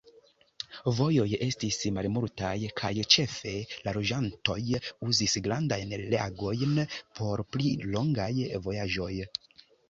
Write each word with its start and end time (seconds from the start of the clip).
Vojoj 0.99 1.25
estis 1.47 1.75
malmultaj 1.97 2.53
kaj 2.81 2.91
ĉefe 3.15 3.53
la 3.87 3.93
loĝantoj 3.97 4.57
uzis 5.09 5.37
grandajn 5.49 5.93
lagojn 6.15 6.75
por 7.21 7.45
pli 7.53 7.71
longaj 7.93 8.31
vojaĝoj. 8.67 9.13